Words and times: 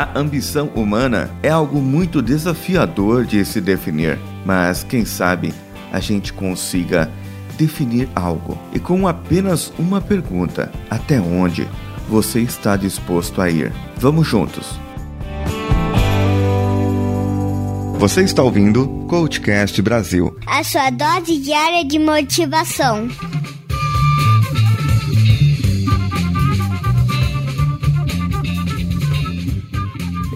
A 0.00 0.18
ambição 0.18 0.68
humana 0.74 1.30
é 1.42 1.50
algo 1.50 1.78
muito 1.78 2.22
desafiador 2.22 3.26
de 3.26 3.44
se 3.44 3.60
definir, 3.60 4.18
mas 4.46 4.82
quem 4.82 5.04
sabe 5.04 5.52
a 5.92 6.00
gente 6.00 6.32
consiga 6.32 7.10
definir 7.58 8.08
algo 8.16 8.56
e 8.72 8.80
com 8.80 9.06
apenas 9.06 9.70
uma 9.78 10.00
pergunta: 10.00 10.72
até 10.88 11.20
onde 11.20 11.68
você 12.08 12.40
está 12.40 12.78
disposto 12.78 13.42
a 13.42 13.50
ir? 13.50 13.74
Vamos 13.98 14.26
juntos! 14.26 14.80
Você 17.98 18.22
está 18.22 18.42
ouvindo 18.42 19.04
Coachcast 19.06 19.82
Brasil 19.82 20.34
a 20.46 20.64
sua 20.64 20.88
dose 20.88 21.36
diária 21.40 21.84
de 21.84 21.98
motivação. 21.98 23.06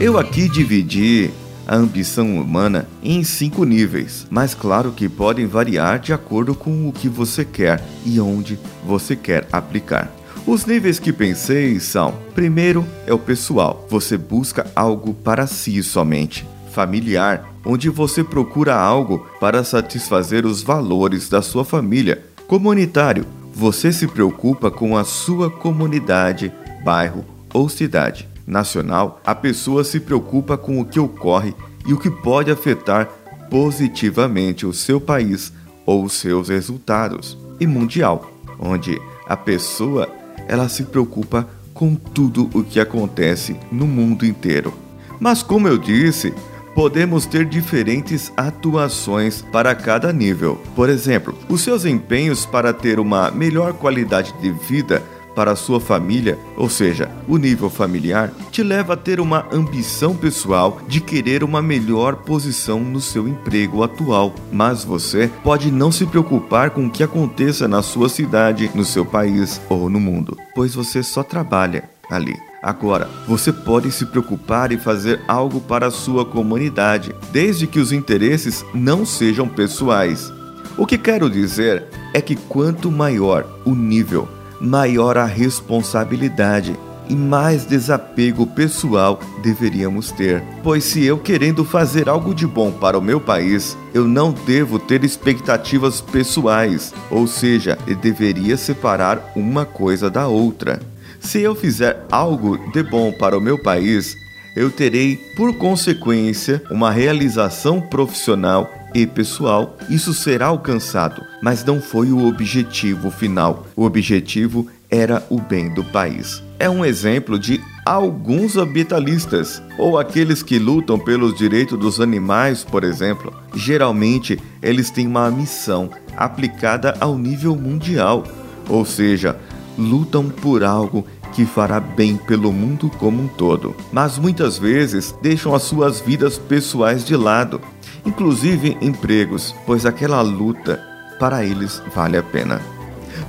Eu 0.05 0.19
aqui 0.19 0.51
dividi 0.51 1.31
a 1.67 1.77
ambição 1.77 2.39
humana 2.39 2.87
em 3.03 3.25
cinco 3.25 3.65
níveis, 3.65 4.27
mas 4.29 4.55
claro 4.55 4.93
que 4.93 5.09
podem 5.09 5.47
variar 5.47 5.99
de 5.99 6.13
acordo 6.13 6.55
com 6.55 6.87
o 6.87 6.93
que 6.93 7.09
você 7.09 7.43
quer 7.43 7.83
e 8.05 8.21
onde 8.21 8.59
você 8.87 9.17
quer 9.17 9.49
aplicar. 9.51 10.15
Os 10.47 10.67
níveis 10.67 10.99
que 10.99 11.11
pensei 11.11 11.81
são: 11.81 12.13
primeiro 12.35 12.85
é 13.07 13.15
o 13.15 13.19
pessoal, 13.19 13.87
você 13.89 14.19
busca 14.19 14.71
algo 14.77 15.15
para 15.15 15.47
si 15.47 15.83
somente. 15.83 16.47
Familiar, 16.71 17.55
onde 17.65 17.89
você 17.89 18.23
procura 18.23 18.75
algo 18.75 19.27
para 19.41 19.65
satisfazer 19.65 20.45
os 20.45 20.63
valores 20.63 21.31
da 21.31 21.41
sua 21.41 21.65
família. 21.65 22.23
Comunitário, 22.47 23.25
você 23.55 23.91
se 23.91 24.07
preocupa 24.07 24.71
com 24.71 24.99
a 24.99 25.03
sua 25.03 25.51
comunidade, 25.51 26.53
bairro 26.85 27.25
ou 27.55 27.71
cidade. 27.71 28.34
Nacional, 28.47 29.21
a 29.25 29.35
pessoa 29.35 29.85
se 29.85 30.01
preocupa 30.01 30.57
com 30.57 30.81
o 30.81 30.85
que 30.85 31.01
ocorre 31.01 31.55
e 31.87 31.93
o 31.93 31.99
que 31.99 32.11
pode 32.11 32.51
afetar 32.51 33.09
positivamente 33.51 34.67
o 34.67 34.73
seu 34.73 35.01
país 35.01 35.53
ou 35.87 36.05
os 36.05 36.15
seus 36.15 36.49
resultados. 36.49 37.39
E 37.61 37.67
mundial, 37.67 38.31
onde 38.59 39.01
a 39.27 39.37
pessoa 39.37 40.09
ela 40.49 40.69
se 40.69 40.85
preocupa 40.85 41.49
com 41.73 41.95
tudo 41.95 42.49
o 42.55 42.63
que 42.63 42.79
acontece 42.79 43.57
no 43.71 43.87
mundo 43.87 44.25
inteiro. 44.25 44.73
Mas 45.19 45.43
como 45.43 45.69
eu 45.69 45.79
disse, 45.79 46.33
podemos 46.75 47.27
ter 47.27 47.47
diferentes 47.47 48.33
atuações 48.37 49.43
para 49.43 49.75
cada 49.75 50.13
nível. 50.13 50.61
Por 50.75 50.89
exemplo, 50.89 51.37
os 51.49 51.63
seus 51.63 51.85
empenhos 51.85 52.45
para 52.45 52.73
ter 52.73 52.99
uma 52.99 53.31
melhor 53.31 53.73
qualidade 53.75 54.35
de 54.41 54.51
vida 54.51 55.03
para 55.35 55.53
a 55.53 55.57
sua 55.57 55.81
família, 55.81 56.39
ou 56.57 56.69
seja, 56.69 57.11
o 57.29 57.37
nível 57.37 57.69
familiar, 57.69 58.33
te 58.51 58.63
leva 58.63 58.95
a 58.95 58.97
ter 58.97 59.21
uma 59.21 59.47
ambição 59.53 60.15
pessoal 60.15 60.81
de 60.87 61.01
querer 61.01 61.43
uma 61.43 61.61
melhor 61.61 62.17
posição 62.17 62.81
no 62.81 63.01
seu 63.01 63.27
emprego 63.27 63.83
atual. 63.83 64.35
Mas 64.53 64.85
você 64.85 65.31
pode 65.43 65.71
não 65.71 65.91
se 65.91 66.07
preocupar 66.07 66.71
com 66.71 66.87
o 66.87 66.91
que 66.91 67.03
aconteça 67.03 67.67
na 67.67 67.83
sua 67.83 68.09
cidade, 68.09 68.71
no 68.75 68.85
seu 68.85 69.05
país 69.05 69.61
ou 69.69 69.91
no 69.91 70.01
mundo, 70.01 70.37
pois 70.55 70.75
você 70.75 71.03
só 71.03 71.23
trabalha 71.23 71.91
ali. 72.11 72.35
Agora, 72.63 73.11
você 73.29 73.53
pode 73.53 73.93
se 73.93 74.07
preocupar 74.07 74.73
e 74.73 74.79
fazer 74.79 75.21
algo 75.29 75.61
para 75.61 75.89
a 75.89 75.91
sua 75.91 76.25
comunidade, 76.25 77.15
desde 77.31 77.67
que 77.67 77.79
os 77.79 77.93
interesses 77.93 78.65
não 78.73 79.05
sejam 79.05 79.47
pessoais. 79.47 80.33
O 80.77 80.87
que 80.87 80.97
quero 80.97 81.29
dizer 81.29 81.85
é 82.15 82.21
que 82.21 82.35
quanto 82.35 82.91
maior 82.91 83.47
o 83.65 83.75
nível, 83.75 84.27
maior 84.65 85.17
a 85.19 85.27
responsabilidade 85.27 86.77
e 87.09 87.15
mais 87.15 87.67
desapego 87.67 88.47
pessoal 88.47 89.21
deveríamos 89.43 90.11
ter. 90.11 90.43
Pois 90.63 90.85
se 90.85 91.05
eu 91.05 91.19
querendo 91.19 91.65
fazer 91.65 92.09
algo 92.09 92.35
de 92.35 92.47
bom 92.47 92.73
para 92.73 92.99
o 92.99 93.03
meu 93.03 93.21
país, 93.21 93.77
eu 93.93 94.09
não 94.09 94.33
devo 94.33 94.79
ter 94.79 95.05
expectativas 95.05 96.01
pessoais, 96.01 96.95
ou 97.11 97.27
seja, 97.27 97.79
eu 97.87 97.97
deveria 97.97 98.57
separar 98.57 99.33
uma 99.37 99.67
coisa 99.67 100.09
da 100.09 100.27
outra. 100.27 100.81
Se 101.21 101.41
eu 101.41 101.55
fizer 101.55 102.05
algo 102.11 102.57
de 102.73 102.83
bom 102.83 103.13
para 103.13 103.37
o 103.37 103.41
meu 103.41 103.59
país, 103.59 104.17
eu 104.57 104.71
terei, 104.71 105.17
por 105.37 105.55
consequência, 105.57 106.63
uma 106.71 106.91
realização 106.91 107.81
profissional 107.81 108.71
e 108.95 109.07
pessoal. 109.07 109.77
Isso 109.91 110.15
será 110.15 110.47
alcançado, 110.47 111.23
mas 111.43 111.65
não 111.65 111.81
foi 111.81 112.13
o 112.13 112.27
objetivo 112.27 113.11
final. 113.11 113.67
O 113.75 113.85
objetivo 113.85 114.69
era 114.89 115.27
o 115.29 115.41
bem 115.41 115.75
do 115.75 115.83
país. 115.83 116.43
É 116.59 116.71
um 116.71 116.85
exemplo 116.85 117.39
de 117.39 117.61
alguns 117.85 118.57
ambientalistas, 118.57 119.61
ou 119.77 119.99
aqueles 119.99 120.43
que 120.43 120.59
lutam 120.59 120.99
pelos 120.99 121.37
direitos 121.37 121.79
dos 121.79 122.01
animais, 122.01 122.63
por 122.65 122.85
exemplo. 122.85 123.33
Geralmente, 123.55 124.41
eles 124.63 124.91
têm 124.91 125.07
uma 125.07 125.31
missão 125.31 125.91
aplicada 126.17 126.97
ao 127.01 127.19
nível 127.19 127.57
mundial, 127.57 128.25
ou 128.69 128.85
seja, 128.85 129.37
lutam 129.77 130.31
por 130.31 130.63
algo 130.63 131.05
que 131.35 131.45
fará 131.45 131.81
bem 131.81 132.17
pelo 132.17 132.53
mundo 132.53 132.89
como 132.99 133.25
um 133.25 133.27
todo, 133.27 133.75
mas 133.93 134.19
muitas 134.19 134.57
vezes 134.57 135.13
deixam 135.21 135.53
as 135.53 135.65
suas 135.65 136.01
vidas 136.01 136.39
pessoais 136.39 137.05
de 137.05 137.17
lado, 137.17 137.61
inclusive 138.05 138.77
empregos, 138.81 139.55
pois 139.67 139.87
aquela 139.87 140.21
luta 140.21 140.83
para 141.19 141.45
eles 141.45 141.83
vale 141.95 142.17
a 142.17 142.23
pena. 142.23 142.61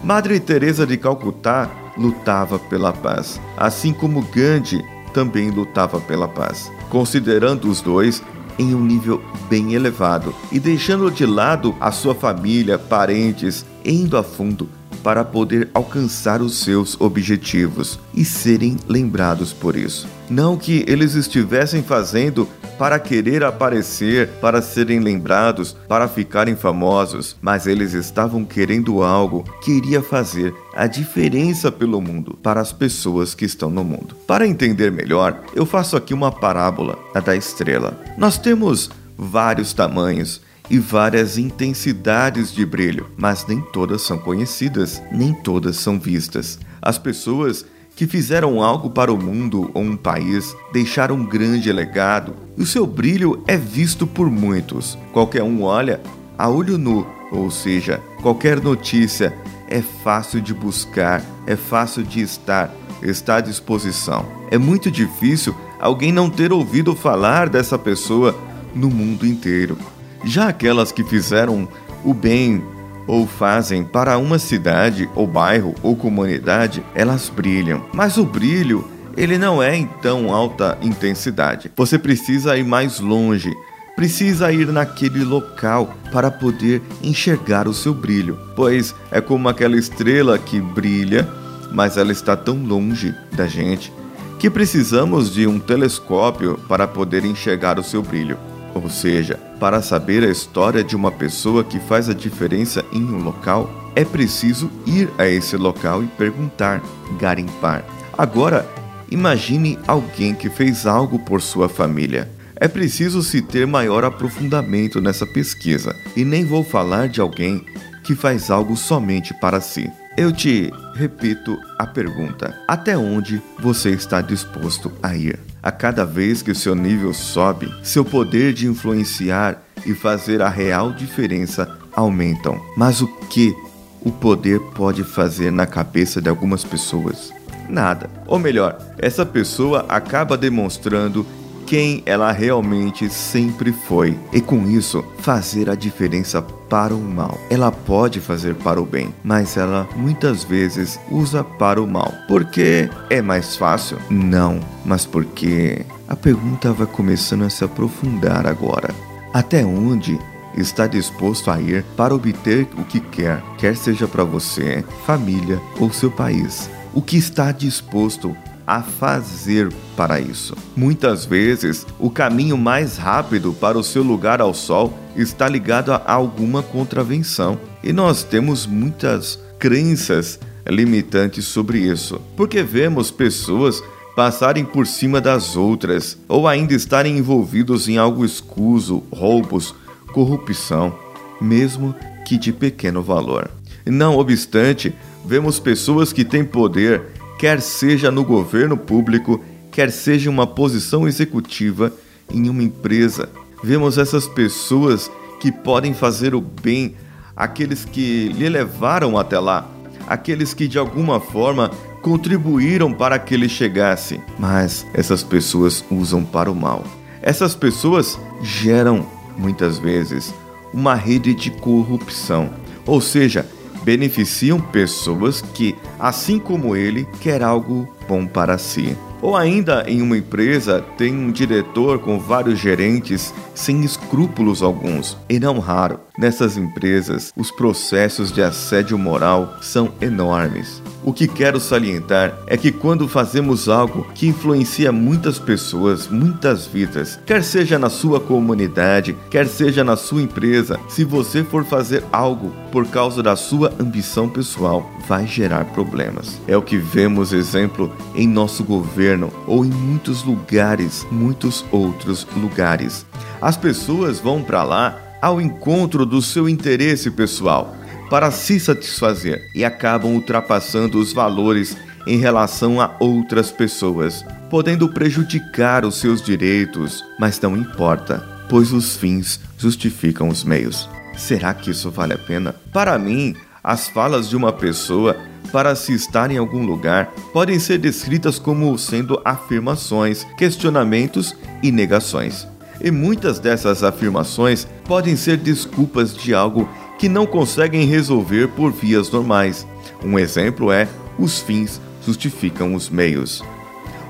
Madre 0.03 0.39
Teresa 0.39 0.85
de 0.85 0.97
Calcutá 0.97 1.69
lutava 1.97 2.59
pela 2.59 2.91
paz, 2.91 3.39
assim 3.57 3.93
como 3.93 4.21
Gandhi 4.21 4.83
também 5.13 5.49
lutava 5.49 5.99
pela 6.01 6.27
paz, 6.27 6.71
considerando 6.89 7.69
os 7.69 7.81
dois 7.81 8.21
em 8.57 8.73
um 8.73 8.81
nível 8.81 9.21
bem 9.49 9.73
elevado 9.73 10.33
e 10.51 10.59
deixando 10.59 11.11
de 11.11 11.25
lado 11.25 11.75
a 11.79 11.91
sua 11.91 12.15
família, 12.15 12.77
parentes, 12.77 13.65
indo 13.83 14.17
a 14.17 14.23
fundo 14.23 14.69
para 15.05 15.23
poder 15.23 15.69
alcançar 15.71 16.41
os 16.41 16.63
seus 16.63 16.99
objetivos 16.99 17.99
e 18.11 18.25
serem 18.25 18.75
lembrados 18.87 19.53
por 19.53 19.75
isso. 19.75 20.07
Não 20.27 20.57
que 20.57 20.83
eles 20.87 21.13
estivessem 21.13 21.83
fazendo 21.83 22.49
para 22.79 22.97
querer 22.97 23.43
aparecer, 23.43 24.27
para 24.41 24.63
serem 24.63 24.99
lembrados, 24.99 25.77
para 25.87 26.07
ficarem 26.07 26.55
famosos, 26.55 27.35
mas 27.39 27.67
eles 27.67 27.93
estavam 27.93 28.43
querendo 28.43 29.03
algo 29.03 29.45
que 29.63 29.73
iria 29.73 30.01
fazer 30.01 30.51
a 30.75 30.87
diferença 30.87 31.71
pelo 31.71 32.01
mundo, 32.01 32.35
para 32.41 32.59
as 32.59 32.73
pessoas 32.73 33.35
que 33.35 33.45
estão 33.45 33.69
no 33.69 33.83
mundo. 33.83 34.15
Para 34.25 34.47
entender 34.47 34.91
melhor, 34.91 35.39
eu 35.53 35.67
faço 35.67 35.95
aqui 35.95 36.15
uma 36.15 36.31
parábola, 36.31 36.97
a 37.13 37.19
da 37.19 37.35
estrela. 37.35 37.95
Nós 38.17 38.39
temos 38.39 38.89
vários 39.15 39.71
tamanhos 39.71 40.41
e 40.69 40.79
várias 40.79 41.37
intensidades 41.37 42.51
de 42.51 42.65
brilho, 42.65 43.07
mas 43.17 43.45
nem 43.47 43.61
todas 43.61 44.01
são 44.01 44.17
conhecidas, 44.17 45.01
nem 45.11 45.33
todas 45.33 45.77
são 45.77 45.99
vistas. 45.99 46.59
As 46.81 46.97
pessoas 46.97 47.65
que 47.95 48.05
fizeram 48.05 48.61
algo 48.61 48.89
para 48.89 49.13
o 49.13 49.17
mundo 49.17 49.71
ou 49.73 49.81
um 49.81 49.95
país 49.95 50.55
deixaram 50.73 51.15
um 51.15 51.25
grande 51.25 51.71
legado 51.71 52.35
e 52.57 52.61
o 52.61 52.65
seu 52.65 52.85
brilho 52.85 53.41
é 53.47 53.55
visto 53.55 54.05
por 54.05 54.29
muitos. 54.29 54.97
Qualquer 55.13 55.43
um 55.43 55.63
olha 55.63 56.01
a 56.37 56.49
olho 56.49 56.77
nu, 56.77 57.07
ou 57.31 57.49
seja, 57.49 58.01
qualquer 58.21 58.59
notícia 58.61 59.33
é 59.69 59.81
fácil 59.81 60.41
de 60.41 60.53
buscar, 60.53 61.23
é 61.47 61.55
fácil 61.55 62.03
de 62.03 62.21
estar, 62.21 62.73
está 63.01 63.37
à 63.37 63.41
disposição. 63.41 64.25
É 64.51 64.57
muito 64.57 64.91
difícil 64.91 65.55
alguém 65.79 66.11
não 66.11 66.29
ter 66.29 66.51
ouvido 66.51 66.95
falar 66.95 67.47
dessa 67.47 67.77
pessoa 67.77 68.37
no 68.75 68.89
mundo 68.89 69.25
inteiro. 69.25 69.77
Já 70.25 70.49
aquelas 70.49 70.91
que 70.91 71.03
fizeram 71.03 71.67
o 72.03 72.13
bem 72.13 72.63
ou 73.07 73.27
fazem 73.27 73.83
para 73.83 74.17
uma 74.17 74.39
cidade 74.39 75.07
ou 75.15 75.27
bairro 75.27 75.75
ou 75.83 75.95
comunidade, 75.95 76.83
elas 76.95 77.29
brilham. 77.29 77.85
Mas 77.93 78.17
o 78.17 78.25
brilho, 78.25 78.89
ele 79.15 79.37
não 79.37 79.61
é 79.61 79.75
em 79.75 79.85
tão 79.85 80.33
alta 80.33 80.77
intensidade. 80.81 81.71
Você 81.75 81.99
precisa 81.99 82.57
ir 82.57 82.65
mais 82.65 82.99
longe, 82.99 83.53
precisa 83.95 84.51
ir 84.51 84.67
naquele 84.67 85.23
local 85.23 85.93
para 86.11 86.31
poder 86.31 86.81
enxergar 87.03 87.67
o 87.67 87.73
seu 87.73 87.93
brilho, 87.93 88.37
pois 88.55 88.95
é 89.11 89.21
como 89.21 89.47
aquela 89.47 89.77
estrela 89.77 90.39
que 90.39 90.59
brilha, 90.59 91.27
mas 91.71 91.97
ela 91.97 92.11
está 92.11 92.35
tão 92.35 92.57
longe 92.57 93.13
da 93.33 93.47
gente 93.47 93.93
que 94.39 94.49
precisamos 94.49 95.33
de 95.33 95.47
um 95.47 95.59
telescópio 95.59 96.59
para 96.67 96.87
poder 96.87 97.23
enxergar 97.23 97.79
o 97.79 97.83
seu 97.83 98.01
brilho. 98.01 98.37
Ou 98.75 98.89
seja, 98.89 99.39
para 99.57 99.81
saber 99.81 100.21
a 100.23 100.29
história 100.29 100.83
de 100.83 100.97
uma 100.97 101.09
pessoa 101.09 101.63
que 101.63 101.79
faz 101.79 102.09
a 102.09 102.13
diferença 102.13 102.83
em 102.91 103.01
um 103.01 103.23
local, 103.23 103.91
é 103.95 104.03
preciso 104.03 104.69
ir 104.85 105.09
a 105.17 105.25
esse 105.25 105.55
local 105.55 106.03
e 106.03 106.07
perguntar, 106.07 106.83
garimpar. 107.17 107.85
Agora, 108.17 108.67
imagine 109.09 109.79
alguém 109.87 110.35
que 110.35 110.49
fez 110.49 110.85
algo 110.85 111.17
por 111.19 111.41
sua 111.41 111.69
família. 111.69 112.29
É 112.57 112.67
preciso 112.67 113.23
se 113.23 113.41
ter 113.41 113.65
maior 113.65 114.03
aprofundamento 114.03 114.99
nessa 114.99 115.25
pesquisa, 115.25 115.95
e 116.15 116.25
nem 116.25 116.43
vou 116.43 116.63
falar 116.63 117.07
de 117.07 117.21
alguém 117.21 117.65
que 118.03 118.13
faz 118.13 118.51
algo 118.51 118.75
somente 118.75 119.33
para 119.39 119.61
si. 119.61 119.89
Eu 120.17 120.31
te 120.31 120.71
repito 120.95 121.57
a 121.79 121.87
pergunta: 121.87 122.57
até 122.67 122.97
onde 122.97 123.41
você 123.59 123.91
está 123.91 124.21
disposto 124.21 124.91
a 125.01 125.15
ir? 125.15 125.39
A 125.65 125.71
cada 125.71 126.05
vez 126.05 126.43
que 126.43 126.51
o 126.51 126.55
seu 126.55 126.75
nível 126.75 127.11
sobe, 127.11 127.73
seu 127.81 128.05
poder 128.05 128.53
de 128.53 128.67
influenciar 128.67 129.63
e 129.83 129.95
fazer 129.95 130.39
a 130.39 130.47
real 130.47 130.93
diferença 130.93 131.67
aumentam. 131.91 132.61
Mas 132.77 133.01
o 133.01 133.07
que 133.07 133.51
o 133.99 134.11
poder 134.11 134.59
pode 134.75 135.03
fazer 135.03 135.51
na 135.51 135.65
cabeça 135.65 136.21
de 136.21 136.29
algumas 136.29 136.63
pessoas? 136.63 137.33
Nada. 137.67 138.07
Ou 138.27 138.37
melhor, 138.37 138.77
essa 138.99 139.25
pessoa 139.25 139.87
acaba 139.89 140.37
demonstrando 140.37 141.25
quem 141.65 142.03
ela 142.05 142.31
realmente 142.31 143.09
sempre 143.09 143.71
foi 143.71 144.15
e 144.31 144.39
com 144.39 144.69
isso 144.69 145.03
fazer 145.17 145.67
a 145.67 145.73
diferença 145.73 146.43
para 146.43 146.93
o 146.93 147.01
mal. 147.01 147.39
Ela 147.49 147.71
pode 147.71 148.19
fazer 148.19 148.53
para 148.53 148.79
o 148.79 148.85
bem, 148.85 149.11
mas 149.23 149.57
ela 149.57 149.89
muitas 149.95 150.43
vezes 150.43 150.99
usa 151.09 151.43
para 151.43 151.81
o 151.81 151.87
mal. 151.87 152.13
Porque 152.27 152.87
é 153.09 153.19
mais 153.19 153.55
fácil? 153.55 153.97
Não, 154.11 154.59
mas 154.85 155.05
porque 155.05 155.85
a 156.07 156.15
pergunta 156.15 156.71
vai 156.71 156.87
começando 156.87 157.43
a 157.43 157.49
se 157.49 157.63
aprofundar 157.63 158.45
agora. 158.45 158.93
Até 159.33 159.65
onde 159.65 160.19
está 160.55 160.87
disposto 160.87 161.51
a 161.51 161.59
ir 161.59 161.83
para 161.97 162.15
obter 162.15 162.67
o 162.77 162.85
que 162.85 162.99
quer, 162.99 163.41
quer 163.57 163.75
seja 163.75 164.07
para 164.07 164.23
você, 164.23 164.85
família 165.05 165.59
ou 165.79 165.91
seu 165.91 166.11
país? 166.11 166.69
O 166.93 167.01
que 167.01 167.17
está 167.17 167.51
disposto 167.51 168.35
a 168.67 168.81
fazer 168.81 169.71
para 169.95 170.19
isso. 170.19 170.55
Muitas 170.75 171.25
vezes, 171.25 171.85
o 171.99 172.09
caminho 172.09 172.57
mais 172.57 172.97
rápido 172.97 173.53
para 173.53 173.77
o 173.77 173.83
seu 173.83 174.01
lugar 174.01 174.41
ao 174.41 174.53
sol 174.53 174.93
está 175.15 175.47
ligado 175.47 175.91
a 175.93 176.01
alguma 176.05 176.63
contravenção, 176.63 177.59
e 177.83 177.93
nós 177.93 178.23
temos 178.23 178.65
muitas 178.65 179.39
crenças 179.59 180.39
limitantes 180.67 181.45
sobre 181.45 181.79
isso, 181.79 182.19
porque 182.35 182.63
vemos 182.63 183.11
pessoas 183.11 183.83
passarem 184.15 184.63
por 184.63 184.87
cima 184.87 185.19
das 185.19 185.55
outras 185.55 186.17
ou 186.27 186.47
ainda 186.47 186.73
estarem 186.73 187.17
envolvidos 187.17 187.87
em 187.89 187.97
algo 187.97 188.23
escuso, 188.23 189.03
roubos, 189.11 189.75
corrupção, 190.13 190.95
mesmo 191.41 191.93
que 192.25 192.37
de 192.37 192.53
pequeno 192.53 193.03
valor. 193.03 193.51
Não 193.85 194.17
obstante, 194.17 194.93
vemos 195.25 195.59
pessoas 195.59 196.13
que 196.13 196.23
têm 196.23 196.45
poder 196.45 197.03
quer 197.37 197.61
seja 197.61 198.09
no 198.09 198.23
governo 198.23 198.77
público, 198.77 199.43
quer 199.71 199.91
seja 199.91 200.29
uma 200.29 200.47
posição 200.47 201.07
executiva 201.07 201.91
em 202.31 202.49
uma 202.49 202.63
empresa. 202.63 203.29
Vemos 203.63 203.97
essas 203.97 204.27
pessoas 204.27 205.11
que 205.39 205.51
podem 205.51 205.93
fazer 205.93 206.33
o 206.33 206.41
bem, 206.41 206.95
aqueles 207.35 207.85
que 207.85 208.29
lhe 208.29 208.47
levaram 208.47 209.17
até 209.17 209.37
lá, 209.39 209.69
aqueles 210.07 210.53
que 210.53 210.67
de 210.67 210.79
alguma 210.79 211.19
forma 211.19 211.71
contribuíram 212.05 212.93
para 212.93 213.17
que 213.17 213.33
ele 213.33 213.49
chegasse, 213.49 214.21
mas 214.37 214.85
essas 214.93 215.23
pessoas 215.23 215.83
usam 215.89 216.23
para 216.23 216.51
o 216.51 216.55
mal. 216.55 216.83
Essas 217.19 217.55
pessoas 217.55 218.19
geram, 218.43 219.07
muitas 219.35 219.79
vezes, 219.79 220.31
uma 220.71 220.93
rede 220.93 221.33
de 221.33 221.49
corrupção, 221.49 222.51
ou 222.85 223.01
seja, 223.01 223.43
beneficiam 223.83 224.59
pessoas 224.59 225.41
que, 225.41 225.75
assim 225.99 226.37
como 226.37 226.75
ele, 226.75 227.07
quer 227.21 227.41
algo 227.41 227.89
bom 228.07 228.27
para 228.27 228.59
si. 228.59 228.95
Ou 229.19 229.35
ainda 229.35 229.83
em 229.87 230.03
uma 230.03 230.15
empresa 230.15 230.85
tem 230.99 231.11
um 231.11 231.31
diretor 231.31 231.97
com 231.97 232.19
vários 232.19 232.59
gerentes 232.59 233.33
sem 233.55 233.83
escrúpulos 233.83 234.61
alguns. 234.61 235.17
E 235.27 235.39
não 235.39 235.57
raro, 235.57 235.99
nessas 236.19 236.55
empresas, 236.55 237.33
os 237.35 237.49
processos 237.49 238.31
de 238.31 238.43
assédio 238.43 238.95
moral 238.95 239.55
são 239.59 239.91
enormes. 239.99 240.83
O 241.05 241.13
que 241.13 241.27
quero 241.27 241.59
salientar 241.59 242.35
é 242.47 242.57
que 242.57 242.71
quando 242.71 243.07
fazemos 243.07 243.69
algo 243.69 244.07
que 244.15 244.27
influencia 244.27 244.91
muitas 244.91 245.37
pessoas, 245.37 246.07
muitas 246.07 246.65
vidas, 246.65 247.19
quer 247.23 247.43
seja 247.43 247.77
na 247.77 247.91
sua 247.91 248.19
comunidade, 248.19 249.15
quer 249.29 249.45
seja 249.47 249.83
na 249.83 249.95
sua 249.95 250.23
empresa, 250.23 250.79
se 250.89 251.03
você 251.03 251.43
for 251.43 251.63
fazer 251.63 252.03
algo 252.11 252.51
por 252.71 252.87
causa 252.87 253.21
da 253.21 253.35
sua 253.35 253.71
ambição 253.79 254.27
pessoal, 254.27 254.89
vai 255.07 255.27
gerar 255.27 255.65
problemas. 255.65 256.41
É 256.47 256.57
o 256.57 256.63
que 256.63 256.75
vemos 256.75 257.33
exemplo 257.33 257.95
em 258.15 258.27
nosso 258.27 258.63
governo 258.63 259.31
ou 259.45 259.63
em 259.63 259.69
muitos 259.69 260.23
lugares, 260.23 261.05
muitos 261.11 261.63
outros 261.71 262.25
lugares. 262.35 263.05
As 263.39 263.55
pessoas 263.55 264.19
vão 264.19 264.41
para 264.41 264.63
lá 264.63 264.99
ao 265.21 265.39
encontro 265.39 266.03
do 266.03 266.19
seu 266.19 266.49
interesse 266.49 267.11
pessoal 267.11 267.75
para 268.15 268.31
se 268.31 268.61
satisfazer 268.61 269.49
e 269.53 269.65
acabam 269.65 270.13
ultrapassando 270.13 270.99
os 270.99 271.11
valores 271.11 271.75
em 272.07 272.17
relação 272.17 272.79
a 272.79 272.95
outras 272.97 273.51
pessoas, 273.51 274.23
podendo 274.49 274.87
prejudicar 274.87 275.83
os 275.83 275.99
seus 275.99 276.21
direitos, 276.21 277.03
mas 277.19 277.41
não 277.41 277.57
importa, 277.57 278.25
pois 278.47 278.71
os 278.71 278.95
fins 278.95 279.41
justificam 279.57 280.29
os 280.29 280.45
meios. 280.45 280.89
Será 281.17 281.53
que 281.53 281.71
isso 281.71 281.91
vale 281.91 282.13
a 282.13 282.17
pena? 282.17 282.55
Para 282.71 282.97
mim, 282.97 283.35
as 283.61 283.89
falas 283.89 284.29
de 284.29 284.37
uma 284.37 284.53
pessoa 284.53 285.17
para 285.51 285.75
se 285.75 285.91
estar 285.93 286.31
em 286.31 286.37
algum 286.37 286.65
lugar 286.65 287.07
podem 287.33 287.59
ser 287.59 287.79
descritas 287.79 288.39
como 288.39 288.77
sendo 288.77 289.21
afirmações, 289.25 290.25
questionamentos 290.37 291.35
e 291.61 291.69
negações. 291.69 292.47
E 292.79 292.91
muitas 292.91 293.39
dessas 293.39 293.83
afirmações 293.83 294.65
podem 294.85 295.17
ser 295.17 295.35
desculpas 295.35 296.15
de 296.15 296.33
algo 296.33 296.69
que 296.97 297.09
não 297.09 297.25
conseguem 297.25 297.85
resolver 297.85 298.47
por 298.49 298.71
vias 298.71 299.09
normais. 299.09 299.67
Um 300.03 300.17
exemplo 300.17 300.71
é: 300.71 300.87
os 301.17 301.39
fins 301.39 301.81
justificam 302.05 302.73
os 302.73 302.89
meios. 302.89 303.43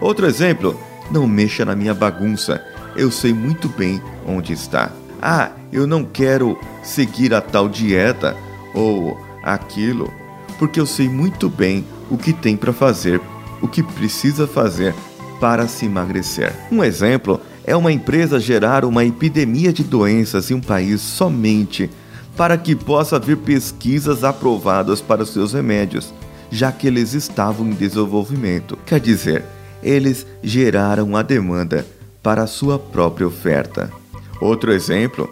Outro 0.02 0.26
exemplo: 0.26 0.80
não 1.12 1.28
mexa 1.28 1.66
na 1.66 1.76
minha 1.76 1.94
bagunça, 1.94 2.64
eu 2.96 3.12
sei 3.12 3.34
muito 3.34 3.70
bem 3.70 4.02
onde 4.26 4.54
está. 4.54 4.92
Ah, 5.22 5.52
eu 5.72 5.88
não 5.88 6.04
quero 6.04 6.58
seguir 6.84 7.34
a 7.34 7.42
tal 7.42 7.68
dieta 7.68 8.36
ou 8.74 9.20
aquilo, 9.42 10.12
porque 10.60 10.80
eu 10.80 10.86
sei 10.86 11.10
muito 11.10 11.50
bem 11.50 11.86
o 12.10 12.18
que 12.18 12.34
tem 12.34 12.56
para 12.56 12.74
fazer, 12.74 13.20
o 13.62 13.68
que 13.68 13.82
precisa 13.82 14.48
fazer 14.48 14.94
para 15.40 15.68
se 15.68 15.86
emagrecer. 15.86 16.54
Um 16.72 16.84
exemplo 16.84 17.40
é 17.64 17.76
uma 17.76 17.92
empresa 17.92 18.40
gerar 18.40 18.86
uma 18.86 19.04
epidemia 19.04 19.74
de 19.74 19.84
doenças 19.84 20.52
em 20.52 20.54
um 20.54 20.62
país 20.62 21.02
somente 21.02 21.90
para 22.36 22.58
que 22.58 22.76
possa 22.76 23.16
haver 23.16 23.38
pesquisas 23.38 24.24
aprovadas 24.24 25.02
para 25.02 25.26
seus 25.26 25.54
remédios, 25.54 26.14
já 26.52 26.72
que 26.72 26.88
eles 26.88 27.14
estavam 27.14 27.68
em 27.68 27.74
desenvolvimento. 27.74 28.78
Quer 28.86 29.00
dizer, 29.00 29.44
eles 29.82 30.26
geraram 30.44 31.16
a 31.16 31.22
demanda 31.22 31.86
para 32.22 32.48
sua 32.48 32.78
própria 32.78 33.28
oferta. 33.28 33.90
Outro 34.42 34.72
exemplo 34.72 35.30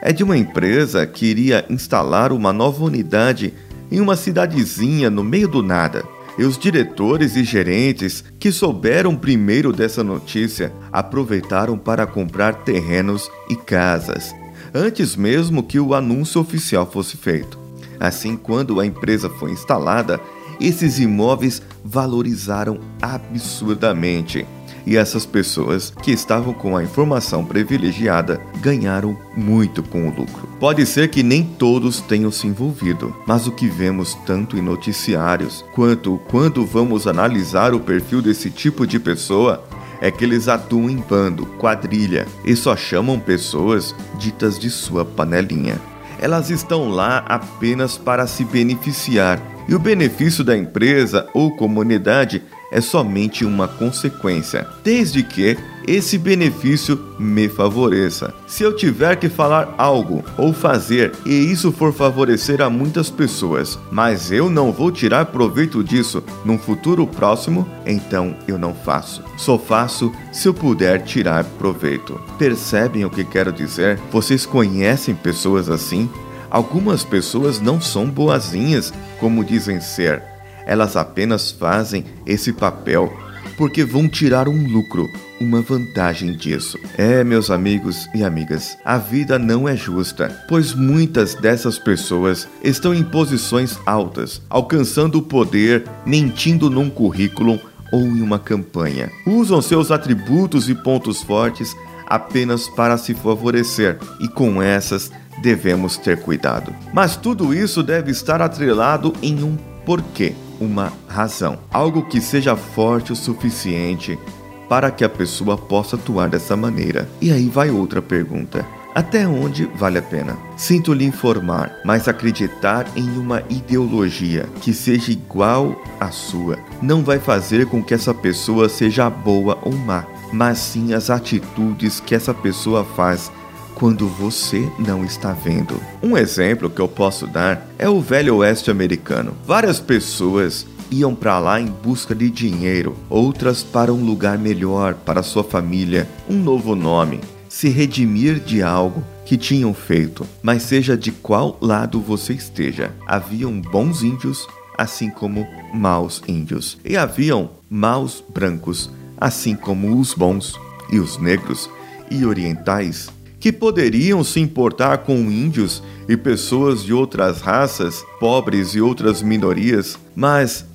é 0.00 0.12
de 0.12 0.24
uma 0.24 0.36
empresa 0.36 1.06
que 1.06 1.26
iria 1.26 1.64
instalar 1.68 2.32
uma 2.32 2.52
nova 2.52 2.84
unidade 2.84 3.52
em 3.90 4.00
uma 4.00 4.16
cidadezinha 4.16 5.10
no 5.10 5.22
meio 5.22 5.48
do 5.48 5.62
nada. 5.62 6.04
E 6.38 6.44
os 6.44 6.58
diretores 6.58 7.34
e 7.34 7.44
gerentes 7.44 8.22
que 8.38 8.52
souberam 8.52 9.16
primeiro 9.16 9.72
dessa 9.72 10.04
notícia 10.04 10.72
aproveitaram 10.92 11.78
para 11.78 12.06
comprar 12.06 12.56
terrenos 12.56 13.30
e 13.48 13.56
casas 13.56 14.34
antes 14.74 15.16
mesmo 15.16 15.62
que 15.62 15.78
o 15.78 15.94
anúncio 15.94 16.40
oficial 16.40 16.90
fosse 16.90 17.16
feito. 17.16 17.58
Assim, 17.98 18.36
quando 18.36 18.78
a 18.80 18.86
empresa 18.86 19.28
foi 19.28 19.50
instalada, 19.50 20.20
esses 20.60 20.98
imóveis 20.98 21.62
valorizaram 21.84 22.78
absurdamente. 23.00 24.46
E 24.86 24.96
essas 24.96 25.26
pessoas 25.26 25.92
que 26.02 26.12
estavam 26.12 26.54
com 26.54 26.76
a 26.76 26.82
informação 26.82 27.44
privilegiada 27.44 28.40
ganharam 28.60 29.18
muito 29.36 29.82
com 29.82 30.08
o 30.08 30.14
lucro. 30.14 30.48
Pode 30.60 30.86
ser 30.86 31.10
que 31.10 31.24
nem 31.24 31.42
todos 31.42 32.00
tenham 32.00 32.30
se 32.30 32.46
envolvido, 32.46 33.14
mas 33.26 33.48
o 33.48 33.52
que 33.52 33.66
vemos 33.66 34.14
tanto 34.24 34.56
em 34.56 34.62
noticiários 34.62 35.64
quanto 35.74 36.20
quando 36.28 36.64
vamos 36.64 37.08
analisar 37.08 37.74
o 37.74 37.80
perfil 37.80 38.22
desse 38.22 38.48
tipo 38.48 38.86
de 38.86 39.00
pessoa 39.00 39.64
é 40.00 40.10
que 40.10 40.24
eles 40.24 40.48
atuam 40.48 40.90
em 40.90 40.96
bando, 40.96 41.46
quadrilha 41.58 42.26
e 42.44 42.54
só 42.54 42.76
chamam 42.76 43.18
pessoas 43.18 43.94
ditas 44.18 44.58
de 44.58 44.70
sua 44.70 45.04
panelinha. 45.04 45.80
Elas 46.18 46.50
estão 46.50 46.88
lá 46.88 47.18
apenas 47.28 47.98
para 47.98 48.26
se 48.26 48.44
beneficiar 48.44 49.40
e 49.68 49.74
o 49.74 49.78
benefício 49.78 50.44
da 50.44 50.56
empresa 50.56 51.28
ou 51.34 51.56
comunidade 51.56 52.42
é 52.70 52.80
somente 52.80 53.44
uma 53.44 53.66
consequência, 53.66 54.66
desde 54.82 55.22
que 55.22 55.56
esse 55.86 56.18
benefício 56.18 56.98
me 57.18 57.48
favoreça. 57.48 58.34
Se 58.46 58.62
eu 58.62 58.74
tiver 58.74 59.16
que 59.16 59.28
falar 59.28 59.74
algo 59.78 60.24
ou 60.36 60.52
fazer 60.52 61.12
e 61.24 61.32
isso 61.32 61.70
for 61.70 61.92
favorecer 61.92 62.60
a 62.60 62.68
muitas 62.68 63.10
pessoas, 63.10 63.78
mas 63.90 64.32
eu 64.32 64.50
não 64.50 64.72
vou 64.72 64.90
tirar 64.90 65.26
proveito 65.26 65.82
disso 65.82 66.22
num 66.44 66.58
futuro 66.58 67.06
próximo, 67.06 67.68
então 67.84 68.36
eu 68.48 68.58
não 68.58 68.74
faço. 68.74 69.22
Só 69.36 69.58
faço 69.58 70.12
se 70.32 70.48
eu 70.48 70.54
puder 70.54 71.02
tirar 71.02 71.44
proveito. 71.44 72.20
Percebem 72.38 73.04
o 73.04 73.10
que 73.10 73.24
quero 73.24 73.52
dizer? 73.52 73.98
Vocês 74.10 74.44
conhecem 74.44 75.14
pessoas 75.14 75.68
assim? 75.68 76.10
Algumas 76.50 77.04
pessoas 77.04 77.60
não 77.60 77.80
são 77.80 78.06
boazinhas, 78.06 78.92
como 79.18 79.44
dizem 79.44 79.80
ser 79.80 80.22
elas 80.66 80.96
apenas 80.96 81.52
fazem 81.52 82.04
esse 82.26 82.52
papel 82.52 83.10
porque 83.56 83.84
vão 83.84 84.08
tirar 84.08 84.48
um 84.48 84.68
lucro, 84.70 85.08
uma 85.40 85.60
vantagem 85.60 86.32
disso. 86.32 86.78
É, 86.96 87.22
meus 87.22 87.50
amigos 87.50 88.08
e 88.14 88.24
amigas, 88.24 88.76
a 88.84 88.98
vida 88.98 89.38
não 89.38 89.68
é 89.68 89.76
justa, 89.76 90.44
pois 90.48 90.74
muitas 90.74 91.34
dessas 91.34 91.78
pessoas 91.78 92.48
estão 92.62 92.94
em 92.94 93.02
posições 93.02 93.78
altas, 93.84 94.40
alcançando 94.48 95.18
o 95.18 95.22
poder, 95.22 95.84
mentindo 96.04 96.70
num 96.70 96.90
currículo 96.90 97.60
ou 97.92 98.02
em 98.02 98.22
uma 98.22 98.38
campanha. 98.38 99.10
Usam 99.26 99.60
seus 99.62 99.90
atributos 99.90 100.68
e 100.68 100.74
pontos 100.74 101.22
fortes 101.22 101.74
apenas 102.06 102.68
para 102.68 102.96
se 102.96 103.14
favorecer, 103.14 103.98
e 104.20 104.28
com 104.28 104.62
essas 104.62 105.10
devemos 105.42 105.96
ter 105.96 106.20
cuidado. 106.20 106.72
Mas 106.92 107.16
tudo 107.16 107.52
isso 107.52 107.82
deve 107.82 108.10
estar 108.10 108.40
atrelado 108.40 109.12
em 109.22 109.42
um 109.42 109.56
porquê, 109.84 110.34
uma 110.60 110.92
razão, 111.06 111.58
algo 111.70 112.02
que 112.02 112.20
seja 112.20 112.56
forte 112.56 113.12
o 113.12 113.16
suficiente 113.16 114.18
para 114.68 114.90
que 114.90 115.04
a 115.04 115.08
pessoa 115.08 115.56
possa 115.56 115.96
atuar 115.96 116.28
dessa 116.28 116.56
maneira. 116.56 117.08
E 117.20 117.30
aí 117.30 117.48
vai 117.48 117.70
outra 117.70 118.02
pergunta. 118.02 118.64
Até 118.96 119.28
onde 119.28 119.66
vale 119.74 119.98
a 119.98 120.02
pena? 120.02 120.38
Sinto 120.56 120.94
lhe 120.94 121.04
informar, 121.04 121.70
mas 121.84 122.08
acreditar 122.08 122.86
em 122.96 123.06
uma 123.18 123.42
ideologia 123.50 124.48
que 124.62 124.72
seja 124.72 125.12
igual 125.12 125.78
à 126.00 126.10
sua 126.10 126.58
não 126.80 127.04
vai 127.04 127.18
fazer 127.18 127.66
com 127.66 127.82
que 127.82 127.92
essa 127.92 128.14
pessoa 128.14 128.70
seja 128.70 129.10
boa 129.10 129.58
ou 129.60 129.72
má, 129.72 130.06
mas 130.32 130.56
sim 130.56 130.94
as 130.94 131.10
atitudes 131.10 132.00
que 132.00 132.14
essa 132.14 132.32
pessoa 132.32 132.86
faz 132.86 133.30
quando 133.74 134.08
você 134.08 134.66
não 134.78 135.04
está 135.04 135.32
vendo. 135.32 135.78
Um 136.02 136.16
exemplo 136.16 136.70
que 136.70 136.80
eu 136.80 136.88
posso 136.88 137.26
dar 137.26 137.68
é 137.78 137.86
o 137.86 138.00
velho 138.00 138.36
oeste 138.36 138.70
americano. 138.70 139.36
Várias 139.46 139.78
pessoas 139.78 140.66
iam 140.90 141.14
para 141.14 141.38
lá 141.38 141.60
em 141.60 141.66
busca 141.66 142.14
de 142.14 142.30
dinheiro, 142.30 142.96
outras 143.08 143.62
para 143.62 143.92
um 143.92 144.04
lugar 144.04 144.38
melhor 144.38 144.94
para 144.94 145.22
sua 145.22 145.44
família, 145.44 146.08
um 146.28 146.36
novo 146.36 146.74
nome, 146.74 147.20
se 147.48 147.68
redimir 147.68 148.40
de 148.40 148.62
algo 148.62 149.02
que 149.24 149.36
tinham 149.36 149.72
feito, 149.74 150.26
mas 150.42 150.62
seja 150.62 150.96
de 150.96 151.10
qual 151.10 151.58
lado 151.60 152.00
você 152.00 152.32
esteja. 152.32 152.94
Haviam 153.06 153.60
bons 153.60 154.02
índios, 154.02 154.46
assim 154.76 155.10
como 155.10 155.46
maus 155.74 156.22
índios, 156.28 156.78
e 156.84 156.96
haviam 156.96 157.50
maus 157.68 158.22
brancos, 158.28 158.90
assim 159.16 159.56
como 159.56 159.98
os 159.98 160.14
bons 160.14 160.54
e 160.90 160.98
os 160.98 161.18
negros 161.18 161.68
e 162.10 162.24
orientais 162.24 163.10
que 163.46 163.52
poderiam 163.52 164.24
se 164.24 164.40
importar 164.40 164.98
com 164.98 165.14
índios 165.30 165.80
e 166.08 166.16
pessoas 166.16 166.82
de 166.82 166.92
outras 166.92 167.40
raças, 167.40 168.04
pobres 168.18 168.74
e 168.74 168.80
outras 168.80 169.22
minorias, 169.22 169.96
mas 170.16 170.65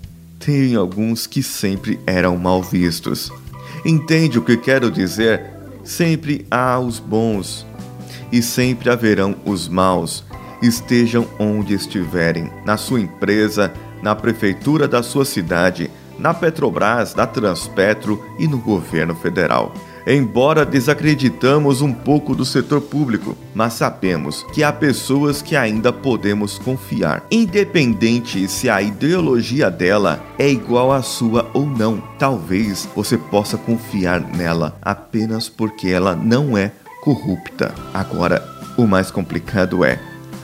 tem 0.44 0.76
alguns 0.76 1.28
que 1.28 1.44
sempre 1.44 2.00
eram 2.06 2.36
mal 2.36 2.62
vistos. 2.62 3.32
Entende 3.86 4.40
o 4.40 4.42
que 4.42 4.58
quero 4.58 4.92
dizer? 4.92 5.42
Sempre 5.84 6.46
há 6.50 6.80
os 6.80 7.00
bons 7.00 7.66
e 8.32 8.42
sempre 8.42 8.90
haverão 8.90 9.36
os 9.46 9.68
maus, 9.68 10.24
estejam 10.62 11.28
onde 11.40 11.74
estiverem, 11.74 12.52
na 12.66 12.78
sua 12.78 13.00
empresa, 13.02 13.72
na 14.02 14.16
prefeitura 14.16 14.88
da 14.88 15.04
sua 15.04 15.26
cidade, 15.26 15.92
na 16.18 16.34
Petrobras, 16.34 17.14
na 17.14 17.28
Transpetro 17.28 18.24
e 18.40 18.48
no 18.48 18.58
governo 18.58 19.16
federal. 19.16 19.74
Embora 20.06 20.66
desacreditamos 20.66 21.82
um 21.82 21.94
pouco 21.94 22.36
do 22.36 22.44
setor 22.44 22.82
público, 22.82 23.38
mas 23.54 23.74
sabemos 23.74 24.44
que 24.54 24.64
há 24.64 24.74
pessoas 24.74 25.42
que 25.42 25.56
ainda 25.56 25.94
podemos 25.94 26.58
confiar, 26.58 27.26
independente 27.30 28.48
se 28.48 28.70
a 28.70 28.82
ideologia 28.82 29.70
dela 29.70 30.24
é 30.40 30.50
igual 30.50 30.92
à 30.92 31.02
sua 31.02 31.50
ou 31.54 31.66
não. 31.66 32.02
Talvez 32.18 32.88
você 32.96 33.18
possa 33.18 33.58
confiar 33.58 34.22
nela 34.22 34.78
apenas 34.82 35.48
porque 35.50 35.90
ela 35.90 36.16
não 36.16 36.58
é 36.58 36.72
corrupta. 37.02 37.74
Agora, 37.94 38.44
o 38.78 38.88
mais 38.88 39.12
complicado 39.12 39.84
é 39.84 40.00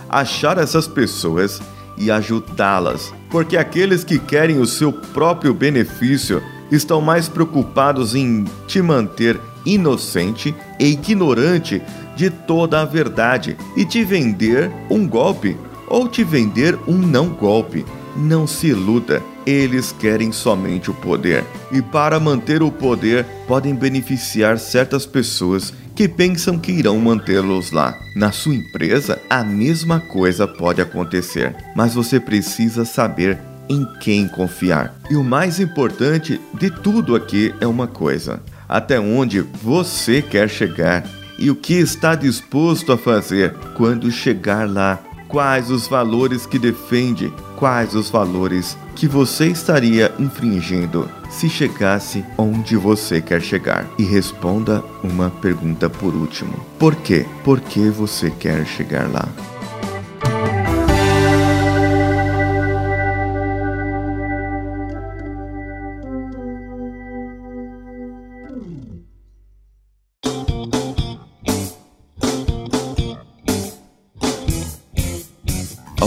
achar 0.10 0.58
essas 0.58 0.88
pessoas 0.88 1.62
e 1.98 2.12
ajudá-las, 2.12 3.14
porque 3.30 3.58
aqueles 3.58 4.04
que 4.04 4.20
querem 4.20 4.60
o 4.60 4.66
seu 4.66 4.94
próprio 4.94 5.54
benefício 5.54 6.42
estão 6.72 7.02
mais 7.02 7.30
preocupados 7.30 8.16
em 8.16 8.46
te 8.68 8.82
manter 8.82 9.40
inocente 9.66 10.56
e 10.80 10.86
ignorante 10.88 11.82
de 12.16 12.30
toda 12.30 12.82
a 12.82 12.86
verdade 12.86 13.58
e 13.76 13.86
te 13.86 14.04
vender 14.04 14.72
um 14.90 15.08
golpe 15.08 15.56
ou 15.88 16.08
te 16.08 16.24
vender 16.24 16.78
um 16.88 16.98
não 16.98 17.30
golpe. 17.30 17.86
Não 18.16 18.48
se 18.48 18.68
iluda, 18.68 19.22
eles 19.46 19.92
querem 19.92 20.32
somente 20.32 20.90
o 20.90 20.94
poder. 20.94 21.46
E 21.72 21.82
para 21.82 22.20
manter 22.20 22.64
o 22.64 22.72
poder, 22.72 23.24
podem 23.48 23.76
beneficiar 23.76 24.58
certas 24.58 25.06
pessoas 25.06 25.72
que 25.96 26.08
pensam 26.08 26.58
que 26.58 26.72
irão 26.72 27.00
mantê-los 27.00 27.72
lá. 27.72 27.96
Na 28.16 28.32
sua 28.32 28.56
empresa, 28.56 29.20
a 29.30 29.44
mesma 29.44 30.00
coisa 30.00 30.48
pode 30.48 30.82
acontecer, 30.82 31.56
mas 31.76 31.94
você 31.94 32.20
precisa 32.20 32.86
saber 32.86 33.40
em 33.70 33.86
quem 34.00 34.28
confiar. 34.28 34.96
E 35.10 35.16
o 35.16 35.24
mais 35.24 35.60
importante 35.60 36.40
de 36.54 36.70
tudo 36.70 37.16
aqui 37.16 37.54
é 37.60 37.68
uma 37.68 37.88
coisa: 37.88 38.42
até 38.68 39.00
onde 39.00 39.42
você 39.42 40.22
quer 40.22 40.50
chegar 40.50 41.04
e 41.38 41.52
o 41.52 41.56
que 41.56 41.74
está 41.74 42.16
disposto 42.16 42.92
a 42.92 42.98
fazer 42.98 43.54
quando 43.76 44.12
chegar 44.12 44.70
lá. 44.70 45.00
Quais 45.28 45.70
os 45.70 45.90
valores 45.90 46.46
que 46.46 46.58
defende, 46.58 47.34
quais 47.58 47.94
os 47.94 48.10
valores 48.10 48.78
que 48.96 49.10
você 49.10 49.48
estaria 49.48 50.10
infringindo 50.18 51.10
se 51.30 51.50
chegasse 51.50 52.24
onde 52.38 52.78
você 52.78 53.22
quer 53.22 53.42
chegar. 53.42 53.86
E 54.00 54.04
responda 54.04 54.82
uma 55.04 55.30
pergunta 55.30 55.90
por 55.90 56.16
último: 56.16 56.54
por 56.80 56.96
quê? 56.96 57.26
Por 57.44 57.60
que 57.60 57.90
você 57.90 58.32
quer 58.32 58.66
chegar 58.66 59.12
lá? 59.12 59.28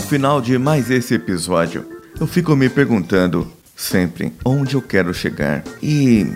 Ao 0.01 0.07
final 0.07 0.41
de 0.41 0.57
mais 0.57 0.91
esse 0.91 1.13
episódio, 1.13 1.85
eu 2.19 2.27
fico 2.27 2.57
me 2.57 2.71
perguntando 2.71 3.47
sempre 3.77 4.33
onde 4.43 4.75
eu 4.75 4.81
quero 4.81 5.13
chegar 5.13 5.63
e 5.83 6.27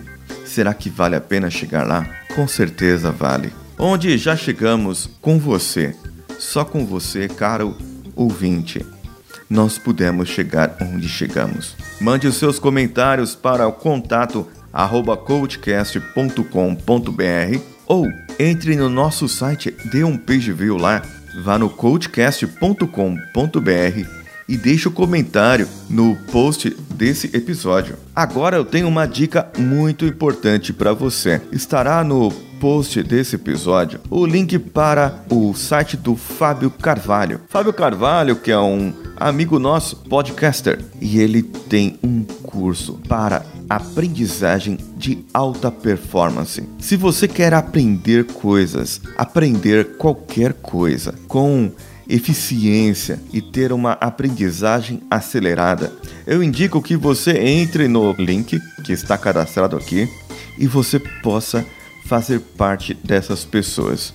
será 0.44 0.75
que 0.75 0.90
vale 0.90 1.16
a 1.16 1.21
pena 1.21 1.49
chegar 1.49 1.87
lá? 1.87 2.06
Com 2.35 2.47
certeza 2.47 3.11
vale. 3.11 3.50
Onde 3.78 4.18
já 4.18 4.37
chegamos 4.37 5.09
com 5.18 5.38
você, 5.38 5.97
só 6.38 6.62
com 6.62 6.85
você, 6.85 7.26
caro 7.26 7.75
ouvinte, 8.14 8.85
nós 9.49 9.78
pudemos 9.78 10.28
chegar 10.28 10.76
onde 10.83 11.09
chegamos. 11.09 11.75
Mande 11.99 12.26
os 12.26 12.37
seus 12.37 12.59
comentários 12.59 13.35
para 13.35 13.66
o 13.66 13.73
contato 13.73 14.47
arroba 14.71 15.16
coachcast.com.br 15.16 17.59
ou 17.87 18.06
entre 18.38 18.76
no 18.76 18.90
nosso 18.90 19.26
site, 19.26 19.75
dê 19.90 20.04
um 20.04 20.18
page 20.18 20.52
view 20.52 20.76
lá 20.76 21.00
vá 21.42 21.58
no 21.58 21.68
coachcast.com.br 21.68 24.24
e 24.48 24.56
deixe 24.56 24.88
o 24.88 24.90
um 24.90 24.94
comentário 24.94 25.68
no 25.88 26.16
post 26.30 26.70
desse 26.94 27.34
episódio. 27.34 27.96
Agora 28.14 28.56
eu 28.56 28.64
tenho 28.64 28.88
uma 28.88 29.06
dica 29.06 29.50
muito 29.58 30.04
importante 30.04 30.72
para 30.72 30.92
você. 30.92 31.40
Estará 31.50 32.04
no 32.04 32.30
post 32.60 33.02
desse 33.02 33.36
episódio 33.36 34.00
o 34.08 34.24
link 34.24 34.58
para 34.58 35.24
o 35.30 35.54
site 35.54 35.96
do 35.96 36.16
Fábio 36.16 36.70
Carvalho. 36.70 37.40
Fábio 37.48 37.72
Carvalho, 37.72 38.36
que 38.36 38.50
é 38.50 38.58
um 38.58 38.92
amigo 39.16 39.58
nosso, 39.58 39.96
podcaster, 39.96 40.80
e 41.00 41.18
ele 41.18 41.42
tem 41.42 41.98
um 42.02 42.24
curso 42.24 43.00
para 43.08 43.44
aprendizagem 43.68 44.78
de 44.97 45.25
alta 45.33 45.71
performance. 45.71 46.62
Se 46.78 46.97
você 46.97 47.26
quer 47.26 47.54
aprender 47.54 48.25
coisas, 48.25 49.00
aprender 49.16 49.97
qualquer 49.97 50.52
coisa 50.54 51.14
com 51.26 51.71
eficiência 52.09 53.18
e 53.33 53.40
ter 53.40 53.73
uma 53.73 53.92
aprendizagem 53.92 55.02
acelerada, 55.11 55.92
eu 56.26 56.42
indico 56.42 56.83
que 56.83 56.97
você 56.97 57.33
entre 57.33 57.88
no 57.88 58.12
link 58.12 58.61
que 58.85 58.92
está 58.92 59.16
cadastrado 59.16 59.76
aqui 59.76 60.09
e 60.59 60.66
você 60.66 60.99
possa 61.23 61.64
fazer 62.06 62.40
parte 62.40 62.94
dessas 62.94 63.44
pessoas. 63.44 64.12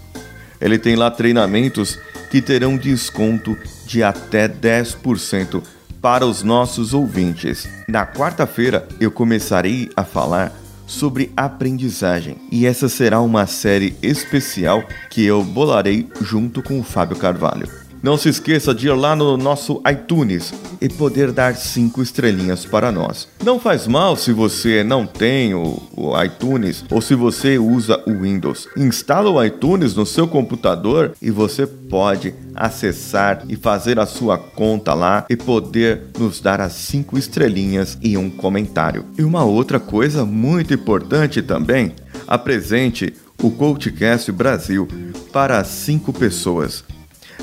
Ele 0.61 0.77
tem 0.77 0.95
lá 0.95 1.09
treinamentos 1.09 1.97
que 2.29 2.41
terão 2.41 2.77
desconto 2.77 3.57
de 3.85 4.03
até 4.03 4.47
10% 4.47 5.63
para 6.01 6.25
os 6.25 6.43
nossos 6.43 6.93
ouvintes. 6.93 7.67
Na 7.87 8.05
quarta-feira 8.05 8.87
eu 8.99 9.11
começarei 9.11 9.89
a 9.95 10.03
falar 10.03 10.51
sobre 10.87 11.31
aprendizagem 11.37 12.37
e 12.51 12.65
essa 12.65 12.89
será 12.89 13.21
uma 13.21 13.45
série 13.45 13.95
especial 14.01 14.83
que 15.09 15.23
eu 15.23 15.43
bolarei 15.43 16.09
junto 16.21 16.63
com 16.63 16.79
o 16.79 16.83
Fábio 16.83 17.17
Carvalho. 17.17 17.88
Não 18.01 18.17
se 18.17 18.29
esqueça 18.29 18.73
de 18.73 18.87
ir 18.87 18.93
lá 18.93 19.13
no 19.13 19.35
nosso 19.35 19.81
iTunes 19.89 20.53
e 20.79 20.87
poder 20.87 21.33
dar 21.33 21.55
cinco 21.57 22.01
estrelinhas 22.01 22.65
para 22.65 22.93
nós. 22.93 23.27
Não 23.43 23.59
faz 23.59 23.87
mal 23.87 24.15
se 24.15 24.31
você 24.31 24.85
não 24.85 25.05
tem 25.05 25.53
o, 25.53 25.77
iTunes 26.23 26.85
ou 26.89 27.01
se 27.01 27.13
você 27.13 27.57
usa 27.57 28.01
o 28.07 28.21
Windows. 28.21 28.69
Instala 28.77 29.29
o 29.29 29.43
iTunes 29.43 29.95
no 29.95 30.05
seu 30.05 30.27
computador 30.27 31.11
e 31.21 31.29
você 31.29 31.67
pode 31.67 32.33
acessar 32.55 33.43
e 33.49 33.57
fazer 33.57 33.99
a 33.99 34.05
sua 34.05 34.37
conta 34.37 34.93
lá 34.93 35.25
e 35.29 35.35
poder 35.35 36.03
nos 36.17 36.39
dar 36.39 36.61
as 36.61 36.73
cinco 36.73 37.17
estrelinhas 37.17 37.97
e 38.01 38.15
um 38.15 38.29
comentário. 38.29 39.05
E 39.17 39.23
uma 39.23 39.43
outra 39.43 39.79
coisa 39.79 40.25
muito 40.25 40.73
importante 40.73 41.41
também, 41.41 41.93
apresente 42.25 43.13
o 43.41 43.51
Coachcast 43.51 44.31
Brasil 44.31 44.87
para 45.31 45.63
cinco 45.65 46.13
pessoas. 46.13 46.83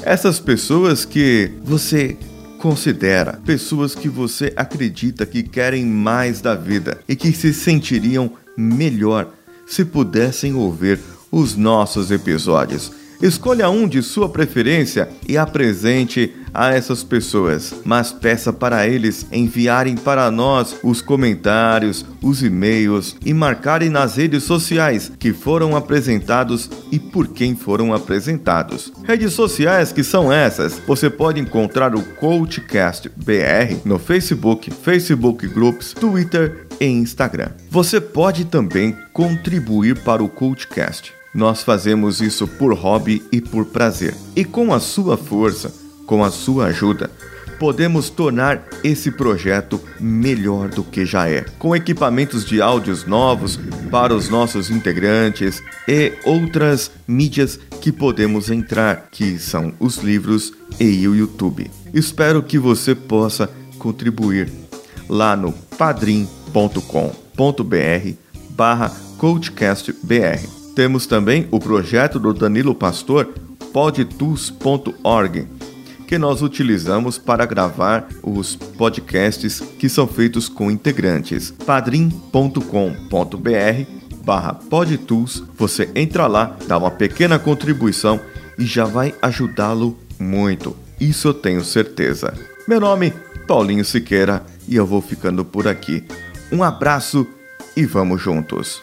Essas 0.07 0.39
pessoas 0.39 1.05
que 1.05 1.51
você 1.65 2.17
considera, 2.61 3.41
pessoas 3.45 3.93
que 3.93 4.09
você 4.09 4.53
acredita 4.55 5.27
que 5.27 5.43
querem 5.43 5.85
mais 5.85 6.41
da 6.41 6.55
vida 6.55 7.01
e 7.09 7.17
que 7.17 7.33
se 7.33 7.53
sentiriam 7.53 8.31
melhor 8.57 9.33
se 9.67 9.85
pudessem 9.85 10.55
ouvir 10.55 11.01
os 11.29 11.57
nossos 11.57 12.13
episódios. 12.13 12.93
Escolha 13.21 13.71
um 13.71 13.89
de 13.89 14.03
sua 14.03 14.29
preferência 14.29 15.09
e 15.27 15.39
apresente 15.39 16.35
a 16.53 16.75
essas 16.75 17.05
pessoas, 17.05 17.75
mas 17.85 18.13
peça 18.13 18.51
para 18.51 18.87
eles 18.87 19.27
enviarem 19.31 19.95
para 19.95 20.31
nós 20.31 20.77
os 20.83 21.03
comentários, 21.03 22.05
os 22.23 22.43
e-mails 22.43 23.17
e 23.25 23.35
marcarem 23.35 23.91
nas 23.91 24.17
redes 24.17 24.45
sociais 24.45 25.13
que 25.19 25.35
foram 25.35 25.77
apresentados 25.77 26.71
e 26.91 26.99
por 26.99 27.29
quem 27.29 27.55
foram 27.55 27.93
apresentados. 27.93 28.91
Redes 29.05 29.35
sociais 29.35 29.93
que 29.93 30.03
são 30.03 30.33
essas: 30.33 30.81
você 30.87 31.11
pode 31.11 31.41
encontrar 31.41 31.95
o 31.95 32.03
Coachcast 32.03 33.11
BR 33.17 33.77
no 33.85 33.99
Facebook, 33.99 34.71
Facebook 34.71 35.47
Groups, 35.49 35.93
Twitter 35.93 36.67
e 36.81 36.87
Instagram. 36.87 37.51
Você 37.71 38.01
pode 38.01 38.47
também 38.47 38.97
contribuir 39.13 40.03
para 40.03 40.23
o 40.23 40.29
Coachcast 40.29 41.13
nós 41.37 41.63
fazemos 41.63 42.23
isso 42.23 42.49
por 42.49 42.73
hobby 42.73 43.23
e 43.31 43.43
por 43.43 43.67
prazer. 43.67 44.15
E 44.35 44.43
com 44.43 44.73
a 44.73 44.81
sua 44.81 45.19
força, 45.19 45.73
com 46.07 46.25
a 46.25 46.31
sua 46.31 46.67
ajuda, 46.67 47.11
podemos 47.59 48.09
tornar 48.09 48.65
esse 48.83 49.11
projeto 49.11 49.79
melhor 50.01 50.69
do 50.69 50.83
que 50.83 51.05
já 51.05 51.29
é, 51.29 51.45
com 51.59 51.77
equipamentos 51.77 52.45
de 52.45 52.61
áudios 52.63 53.05
novos 53.05 53.59
para 53.91 54.15
os 54.15 54.29
nossos 54.31 54.71
integrantes 54.71 55.63
e 55.87 56.13
outras 56.25 56.91
mídias 57.07 57.59
que 57.81 57.93
podemos 57.93 58.51
entrar, 58.51 59.09
que 59.11 59.39
são 59.39 59.75
os 59.79 59.99
livros 59.99 60.55
e 60.81 61.07
o 61.07 61.15
YouTube. 61.15 61.71
Espero 61.93 62.43
que 62.43 62.59
você 62.59 62.95
possa 62.95 63.51
contribuir 63.79 64.51
lá 65.09 65.37
no 65.37 65.53
padrim.com.br 65.53 66.81
barra 68.51 68.91
coachcastbr. 69.19 70.66
Temos 70.77 71.07
também 71.07 71.49
o 71.51 71.59
projeto 71.59 72.21
do 72.21 72.35
Danilo 72.35 72.75
Pastor, 72.75 73.33
podtus.org, 73.73 75.47
que 76.07 76.19
nós 76.19 76.43
utilizamos 76.43 77.17
para 77.17 77.47
gravar 77.47 78.07
os 78.23 78.55
podcasts 78.55 79.61
que 79.79 79.89
são 79.89 80.07
feitos 80.07 80.51
com 80.51 80.71
integrantes. 80.71 81.51
padrim.com.br 81.51 82.61
barra 84.23 84.53
podtools, 84.53 85.43
você 85.57 85.89
entra 85.95 86.27
lá, 86.27 86.55
dá 86.69 86.77
uma 86.77 86.91
pequena 86.91 87.39
contribuição 87.39 88.21
e 88.59 88.67
já 88.67 88.85
vai 88.85 89.15
ajudá-lo 89.23 89.97
muito. 90.19 90.77
Isso 91.01 91.29
eu 91.29 91.35
tenho 91.35 91.65
certeza. 91.65 92.35
Meu 92.69 92.81
nome, 92.81 93.15
Paulinho 93.47 93.85
Siqueira, 93.85 94.45
e 94.69 94.77
eu 94.77 94.85
vou 94.85 95.01
ficando 95.01 95.43
por 95.43 95.67
aqui. 95.67 96.05
Um 96.53 96.63
abraço 96.63 97.27
e 97.75 97.87
vamos 97.87 98.21
juntos. 98.21 98.83